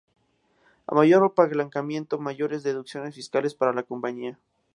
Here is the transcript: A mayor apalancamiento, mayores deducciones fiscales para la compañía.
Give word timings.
A 0.87 0.95
mayor 0.95 1.23
apalancamiento, 1.23 2.17
mayores 2.17 2.63
deducciones 2.63 3.13
fiscales 3.13 3.53
para 3.53 3.71
la 3.71 3.83
compañía. 3.83 4.39